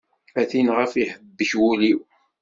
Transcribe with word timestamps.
A 0.39 0.43
tin 0.49 0.67
ɣef 0.77 0.91
iḥebbek 1.03 1.51
wul-iw. 1.59 1.99